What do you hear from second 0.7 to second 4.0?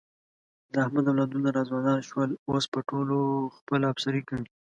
د احمد اولادونه را ځوانان شول، اوس په ټولو خپله